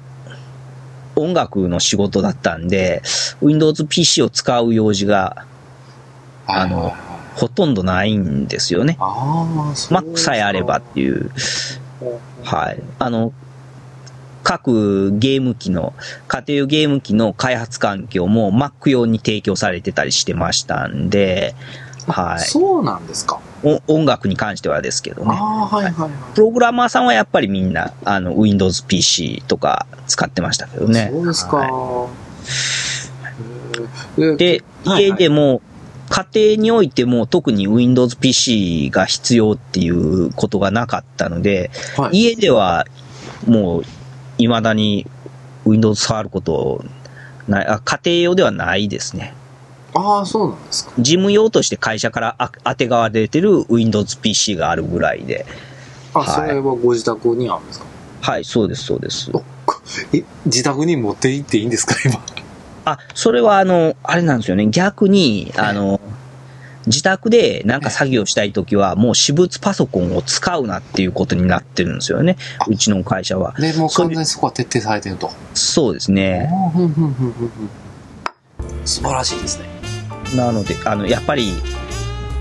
[1.17, 3.03] 音楽の仕事だったんで、
[3.41, 5.47] Windows PC を使う用事が
[6.47, 8.97] あのはいはいはいほとんどないんですよね。
[9.01, 11.31] ああ、そうです Mac かさえあればっていう。
[12.43, 12.83] はい。
[12.99, 13.33] あの、
[14.43, 15.95] 各ゲーム機の、
[16.29, 21.55] 家庭用ゲーム機の開発環境も Mac 用に提供されてたりしてましたんで、
[22.07, 22.41] はい。
[22.41, 23.41] そうなんですか。
[23.63, 25.37] お音楽に関してはですけどね。
[25.39, 26.11] ああ、はいはいはい。
[26.35, 31.11] プログラマーさんはやっぱりみんな、あの、Windows PC とか使ってましたけどね。
[31.13, 31.57] そうですか。
[31.59, 32.09] は
[34.19, 35.63] へーいで、はい家でも、
[36.15, 42.85] 家庭においても特に Windows PC が必要っていうことがなかったので、はい家では
[43.47, 43.83] もう、
[44.37, 45.07] 未だに
[45.65, 46.85] Windows 触ること
[47.49, 49.33] ない、あ、家庭用ではないですね。
[49.95, 50.93] ああ、そうなんですか。
[50.99, 55.47] 事務用として会社からあ当てがわれてる Windows PC があるぐらいで。
[56.13, 57.87] あ、はいそれはご自宅にあるんですか？
[58.21, 59.31] はい、そうです、そうです。
[59.33, 59.43] お
[60.13, 62.21] え、自宅に持って行っていいんですか、今？
[62.85, 64.67] あ、それはあの、あれなんですよね。
[64.69, 66.01] 逆に、あの、
[66.87, 72.37] 自宅でなんか作業したいときは、もう私物パソコンを使うなっていうことになってるんですよね。
[72.59, 73.55] あうちの会社は。
[73.59, 75.31] で、もう完全にそこは徹底されてると。
[75.55, 76.51] そうですね。
[78.85, 79.67] 素晴らしいですね。
[80.37, 81.53] なので、あの、やっぱり、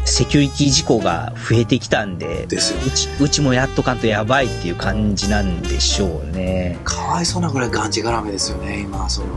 [0.05, 6.79] セキュリティ事故が増えてきたんで、ですようち、うちもやっとかんとやばいっていう感じなんでしょうね。
[6.83, 9.27] かわいそうなぐらいがんじがらめですよね、今、その。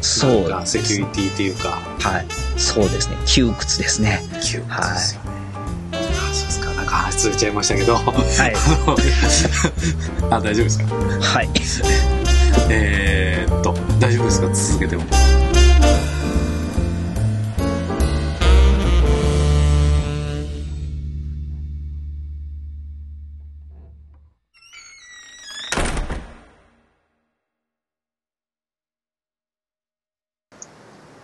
[0.00, 2.26] そうかセキュリティっていうか、はい。
[2.56, 3.16] そうですね。
[3.26, 4.20] 窮屈ですね。
[4.42, 5.28] 窮屈ですよね。
[5.92, 6.72] そうですか。
[6.74, 7.94] なんか話続いちゃいましたけど。
[7.96, 8.54] はい。
[10.30, 10.84] あ、大丈夫ですか
[11.20, 11.50] はい。
[12.70, 15.02] えっと、大丈夫ですか続けても。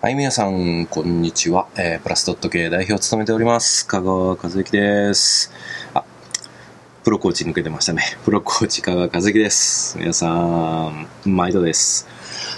[0.05, 1.67] はい、皆さん、こんにちは。
[1.79, 3.87] えー、プラスドット系代表を務めております。
[3.87, 5.51] 香川和之です。
[5.95, 6.05] あ、
[7.03, 8.03] プロコーチ抜けてましたね。
[8.23, 9.97] プロコーチ香川和之です。
[9.97, 12.07] 皆さん、毎度です。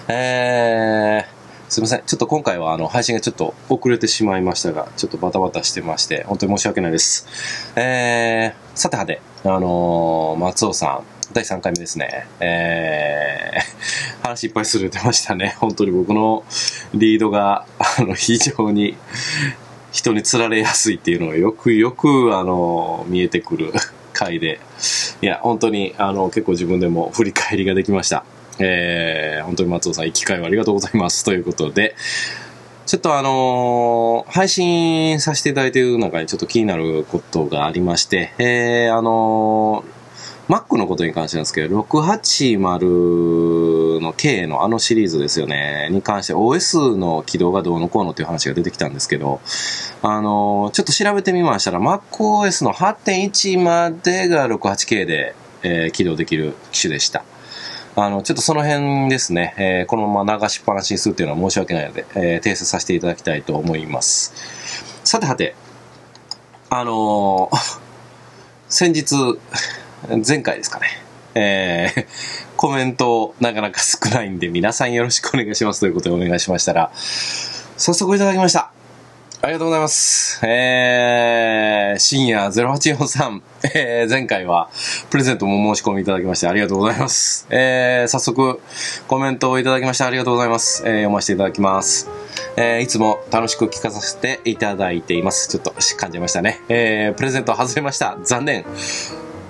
[0.08, 2.02] えー、すいません。
[2.04, 7.28] ちょっと今回はあの配信がちょっと遅れてしまいましたが、ちょっとバタバタしてまして、本当に申し訳ないです。
[7.76, 12.26] えー、さてはて、あのー松尾さん、第3回目ですね。
[12.40, 15.54] えー、 話いっぱいする出ましたね。
[15.60, 16.44] 本当に僕の
[16.94, 17.66] リードが、
[17.98, 18.96] あの、非常に
[19.92, 23.70] 人に釣られやすいっていうのがよくよく、あの、見えてくる
[24.14, 24.60] 回で、
[25.20, 28.24] いや、本当に、あの、結構自分でも振り返りができました。
[28.58, 31.22] えー、本当に松尾さん、機会をありがとうございます。
[31.22, 31.96] ということで、
[32.86, 39.95] ちょっとあのー配信させていただいている中にちょっと気になることがありまして、えー、あのー
[40.48, 49.40] Mac のことに関してなんですけど、680の K のあのシリーズですよね、に関して OS の起動がどうのこうのっていう話が出てきたんですけど、
[50.02, 57.24] あのちょっと調べてみましたら、MacOS の8.1までが 68K で、えー起動できる機種でした。
[57.96, 64.32] あの、ちょっとその辺ですね、えーこのまま流しっぱなしにするっていうのは申し訳ないので、えー訂正させていただきたいと思います。
[65.02, 65.56] さてはて、
[66.70, 67.80] あのー
[68.68, 69.14] 先日、
[70.26, 70.86] 前回ですかね、
[71.34, 72.06] えー
[72.56, 76.90] コメントなかなか少ないんで、皆さんよろしくお願いしますということでお願いしましたら、
[77.76, 78.70] 早速いただきました。
[79.42, 80.44] ありがとうございます。
[80.46, 83.42] えー、深夜0843、
[83.74, 84.70] えー、前回は
[85.10, 87.46] プレゼントも申し込みいただきましてありがとうございます。
[87.50, 88.60] えー、早速
[89.06, 90.82] コメントをいただきましてありがとうございます。
[90.86, 92.08] えー、読ませていただきます。
[92.56, 95.48] えー、いつも楽しく聞かさせていただいています。
[95.48, 96.62] ちょっと噛んじゃいましたね。
[96.70, 98.16] えー、プレゼント外れました。
[98.24, 98.64] 残念。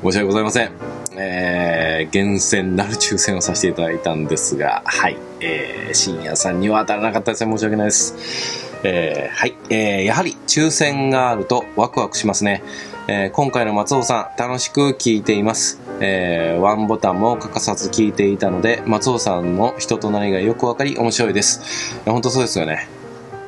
[0.07, 0.71] 申し訳ございません。
[1.19, 5.17] えー、厳選なる抽選をさせていただいたんですが、はい。
[5.41, 7.51] えー、深夜さんには当たらなかったですね。
[7.51, 8.79] 申し訳ないです。
[8.85, 12.63] えーはい、えーやはり抽選があるとワクワクしますね。
[13.09, 15.81] えー今回の松尾さん、楽しく聞いています。
[15.99, 22.01] えーワンボタンも欠かさず聞いていたので、松尾さんの人となりがよくわかり面白いです。
[22.05, 22.87] 本当そうですよね。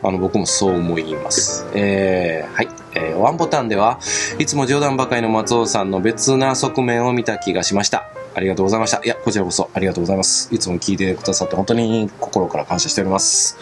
[0.02, 1.66] あの、僕もそう思います。
[1.74, 2.68] えーはい。
[2.98, 3.98] えーワンボタンでは、
[4.38, 8.08] いつも冗談ばかりの松尾さんの別な側面を見た気がしました。
[8.34, 9.00] ありがとうございました。
[9.04, 10.48] いや、こちらこそありがとうございます。
[10.54, 13.56] いつも聞いてくださって本当に心から感謝しております。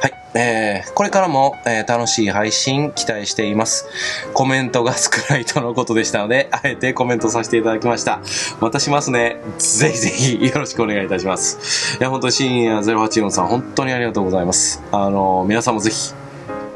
[0.00, 0.12] はい。
[0.34, 3.86] えーこれからも、えー楽しい配信期待しています。
[4.32, 8.20] コメントが少ないとのことでしたので、あえてコメントさせていただきました。
[8.60, 9.38] またしますね。
[9.58, 11.96] ぜひぜひよろしくお願いいたします。
[11.98, 14.82] いや、本当に深夜084さん、本当にありがとうございます。
[14.92, 16.14] あの、皆さんもぜひ、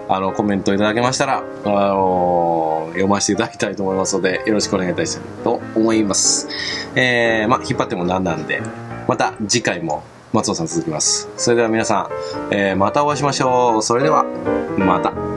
[0.09, 6.49] あの、コメントいただけましたら、あの、読ませていただきたいと思いますので、よろしくお願いいたしたいと思います。
[6.95, 8.63] えー、ま、引っ張ってもなんなんで、
[9.09, 10.03] また次回も
[10.33, 11.29] 松尾さん続きます。
[11.37, 12.11] それでは皆さ
[12.51, 13.83] ん、えーまたお会いしましょう。
[13.83, 14.25] それでは、
[14.79, 15.36] また。